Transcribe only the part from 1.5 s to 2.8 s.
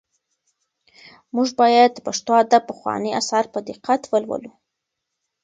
باید د پښتو ادب